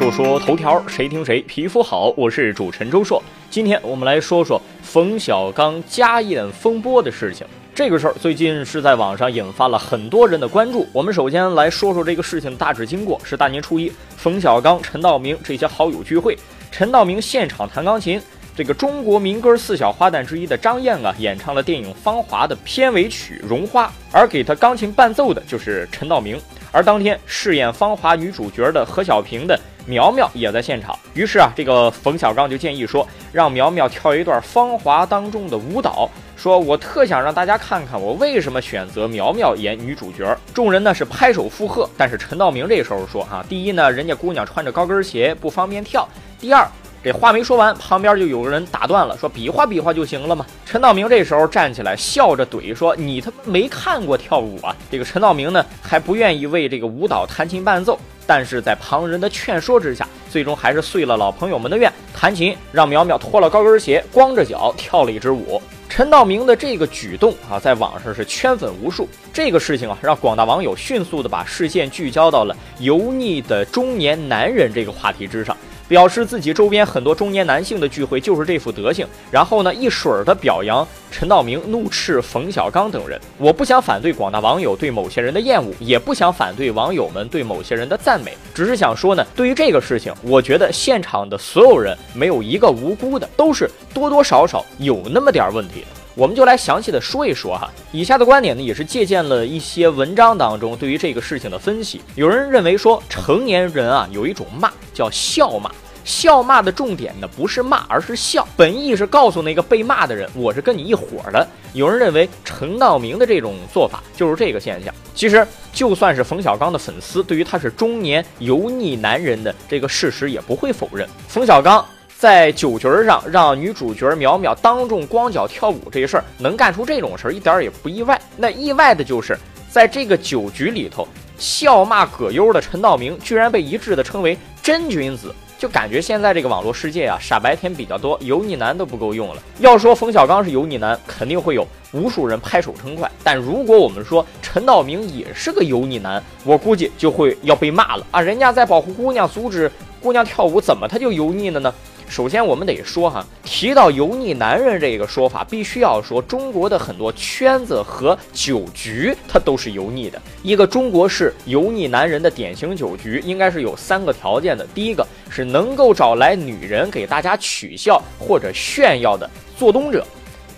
[0.00, 2.10] 说说头条，谁听谁皮肤好。
[2.16, 7.46] 我是主持人周硕，今天我们来说说冯小刚家宴风波的事情。
[7.74, 10.88] 这个事儿最近是在网上引发了很多人的关注。
[10.94, 16.34] 我们首先来说说这个事情的大致经过：是大年初一，冯小刚、陈道明这些好友聚会，
[16.70, 18.18] 陈道明现场弹钢琴。
[18.56, 26.40] 这个中国民歌四小花旦之一的张燕啊，演唱了电影《芳华》的片尾曲《绒花》，而给他钢琴伴奏的就是陈道明。
[26.72, 30.96] 而当天饰演芳华女主角的何小萍的苗苗也在现场。
[31.14, 40.36] 于是啊，这个冯小刚就建议说，让苗苗跳一段《芳华》当中的舞蹈，说我特想让大家看看我为什么选择苗苗演女主角。
[40.54, 46.06] 众人呢是拍手附和，但是陈道明这时候说哈，第一呢，人家姑娘穿着高跟鞋不方便跳；
[46.38, 46.66] 第二。
[47.02, 65.60] 这话没说完，旁边就有人打断了，说：“比划比划就行了嘛。”陈道明这时候站起来，笑着怼说：“你他妈没看过跳舞啊？”这个陈道明呢，还不愿意为这个舞蹈弹琴伴奏，但是在旁人的劝说之下，最终还是遂了老朋友们的愿，弹琴让苗苗脱了高跟鞋，光着脚跳了一支舞。
[65.88, 69.08] 陈道明的这个举动啊，在网上是圈粉无数。
[69.32, 75.56] 这个事情啊，让广大网友迅速的把视线聚焦到了油腻的中年男人这个话题之上。
[75.90, 83.20] 表示自己周边很多中年男性的聚会就是这副德行，然后呢一水儿的表扬陈道明，怒斥冯小刚等人。
[83.38, 95.84] 我不想反对广大网友对某些人的厌恶，也不想反对网友们对某些人的赞美，只是想说呢，对于这个事情，我觉得现场的所有人没有一个无辜的，都是多多少少有那么点问题。
[96.14, 102.00] 我们就来详细的说一说哈，以下的观点呢也是借鉴了一些文章当中对于这个事情的分析。
[102.14, 105.70] 有人认为说成年人啊有一种骂叫笑骂。
[106.02, 111.46] 笑骂的重点呢，不是骂，而是笑，本意是告诉那个被骂的人，我是跟你一伙的。
[111.74, 114.92] 有人认为陈道明的这种做法就是这个现象。
[115.14, 121.06] 其实，就算是冯小刚的粉丝，对于他是中年油腻男人的这个事实也不会否认。
[121.28, 121.84] 冯小刚
[122.20, 128.20] 在酒局上让女主角苗苗当众光脚跳舞这事儿，能干出这种事儿，一点也不意外。
[128.36, 129.34] 那意外的就是
[129.70, 131.08] 在这个酒局里头，
[131.38, 135.34] 笑骂葛优的陈道明，居然被一致的称为真君子。
[135.58, 139.42] 就感觉现在这个网络世界啊，傻白甜比较多，油腻男都不够用了。
[139.58, 143.10] 要说冯小刚是油腻男，肯定会有无数人拍手称快。
[143.24, 148.20] 但如果我们说陈道明也是个油腻男，我估计就会要被骂了啊！
[148.20, 149.70] 人家在保护姑娘，阻止
[150.02, 151.72] 姑娘跳舞，怎么他就油腻了呢？
[152.10, 160.20] 首先，我们得说哈，提到油腻男人这个说法，必须要说中国的很多圈子和酒局，它都是油腻的。
[160.42, 170.00] 一个中国式油腻男人的典型酒局，应该是有三个条件的：第一个是能够找来女人给大家取笑或者炫耀的做东者；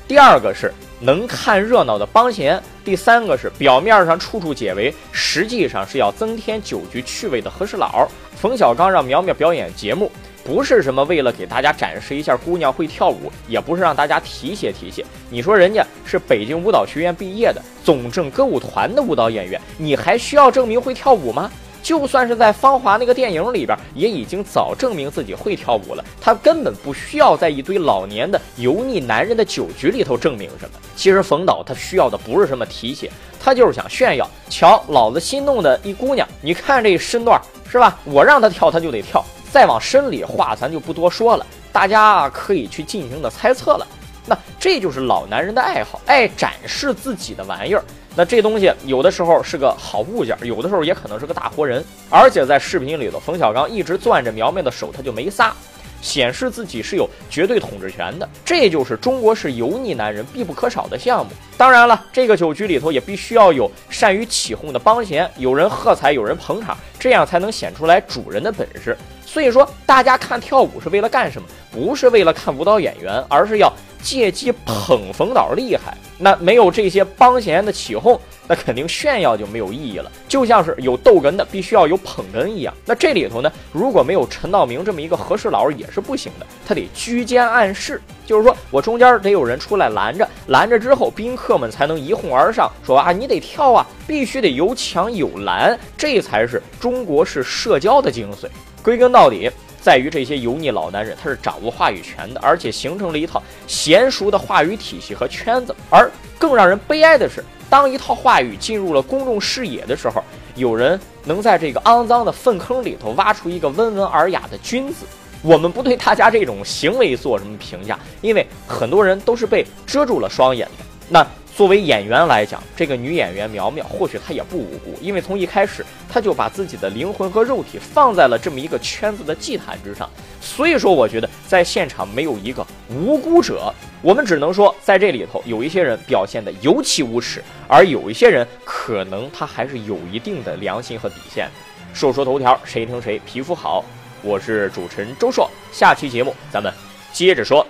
[0.09, 8.09] 第二个是能看热闹的帮闲；第三个是表面上处处解围，实际上是要增添酒局趣味的和事佬。
[8.41, 10.11] 冯小刚让苗苗表演节目。
[10.45, 15.05] 不是什么为了给大家展示一下姑娘会跳舞，也不是让大家提携提携。
[15.31, 21.51] 你说人家是北京舞蹈学院毕业的总政歌舞团的舞蹈演员，你还需要证明会跳舞吗？
[21.83, 26.05] 就算是在《芳华》那个电影里边，也已经早证明自己会跳舞了。
[26.21, 30.79] 他根本不需要在一堆老年的油腻男人的酒局里头证明什么。
[30.95, 33.11] 其实冯导他需要的不是什么提携，
[33.41, 34.29] 他就是想炫耀。
[34.49, 37.99] 瞧，老子心动的一姑娘，你看这身段是吧？
[38.05, 39.25] 我让她跳，她就得跳。
[39.53, 43.87] 再往深里话，咱就不多说了，大家可以去尽情的猜测了。
[44.25, 47.85] 那这就是老男人的爱好，爱展示自己的玩意儿。
[48.17, 51.85] 那这东西有的时候是个好物件，有的时候也可能是个大活人。
[52.09, 55.55] 而且在视频里头，冯小刚一直攥着苗苗的手，他就没撒。
[56.03, 61.33] 显示自己是有绝对统治权的，这就是中国式油腻男人必不可少的项目。
[61.57, 68.95] 当然了，这个酒局里头也必须要有善于起哄的帮闲，有人喝彩，有人捧场，这样才能显出来主人的本事。
[69.25, 71.49] 所以说，大家看跳舞是为了干什么？
[71.71, 75.97] 不是为了看舞蹈演员，而是要借机捧冯导厉害。
[76.19, 78.21] 那没有这些帮闲的起哄。
[78.47, 82.75] 那肯定炫耀就没有意义了，就像是有逗哏的必须要有捧哏一样。
[82.85, 98.49] 那这里头呢，如果没有陈道明这么一个和事佬也是不行的，他得居间暗示，就是说我中间得有人出来拦着，拦着之后宾客们才能一哄而上，说啊你得跳啊，必须得有抢有拦，这才是中国式社交的精髓。
[98.83, 99.49] 归根到底，
[99.82, 105.75] 在于这些油腻老男人他是掌握话语权的，而且形成了一套娴熟的话语体系和圈子。
[105.90, 106.08] 而
[106.38, 107.44] 更让人悲哀的是。
[107.69, 110.23] 当一套话语进入了公众视野的时候，
[110.56, 115.06] 有人能在这个肮脏的粪坑里头挖出一个温文尔雅的君子。
[115.40, 120.85] 我们不对大家这种行为做什么评价，因为很多人都是被遮住了双眼的。
[121.08, 130.08] 那作为演员来讲，这个女演员苗苗或许她也不无辜，因为从一开始她就把自己的灵魂和肉体放在了这么一个圈子的祭坛之上，
[130.40, 141.49] 所以说我觉得在现场没有一个无辜者，我们只能说在这里头有一些人表现的尤其无耻，而有一些人可能他还是有一定的良心和底线。
[141.93, 143.84] 说说头条，谁听谁皮肤好，
[144.22, 146.72] 我是主持人周硕，下期节目咱们
[147.12, 147.66] 接着说。